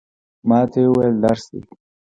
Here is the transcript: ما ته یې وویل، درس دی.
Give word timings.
ما 0.49 0.59
ته 0.71 0.77
یې 0.83 0.89
وویل، 0.91 1.15
درس 1.25 1.43
دی. 1.53 1.61